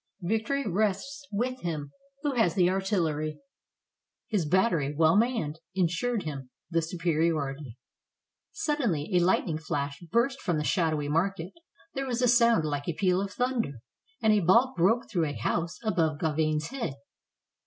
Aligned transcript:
Victory 0.23 0.65
rests 0.67 1.27
with 1.31 1.59
him 1.61 1.91
who 2.23 2.33
has 2.33 2.55
the 2.55 2.71
artillery. 2.71 3.37
His 4.29 4.47
battery, 4.47 4.95
well 4.97 5.15
manned, 5.15 5.59
insured 5.75 6.23
him 6.23 6.49
the 6.71 6.81
superiority. 6.81 7.77
Suddenly 8.51 9.11
a 9.13 9.19
lightning 9.19 9.59
flash 9.59 9.99
burst 10.11 10.41
from 10.41 10.57
the 10.57 10.63
shadowy 10.63 11.07
market; 11.07 11.53
there 11.93 12.07
was 12.07 12.19
a 12.23 12.27
sound 12.27 12.65
like 12.65 12.89
a 12.89 12.93
peal 12.93 13.21
of 13.21 13.31
thunder, 13.31 13.73
and 14.23 14.33
a 14.33 14.39
ball 14.39 14.73
broke 14.75 15.07
through 15.07 15.25
a 15.25 15.33
house 15.37 15.77
above 15.83 16.17
Gauvain's 16.17 16.69
head. 16.69 16.95